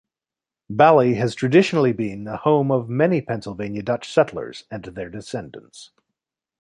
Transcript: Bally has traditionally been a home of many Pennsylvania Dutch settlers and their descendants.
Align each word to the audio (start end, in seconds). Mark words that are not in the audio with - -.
Bally 0.67 1.13
has 1.13 1.35
traditionally 1.35 1.91
been 1.93 2.27
a 2.27 2.37
home 2.37 2.71
of 2.71 2.89
many 2.89 3.21
Pennsylvania 3.21 3.83
Dutch 3.83 4.11
settlers 4.11 4.63
and 4.71 4.81
their 4.83 5.11
descendants. 5.11 5.91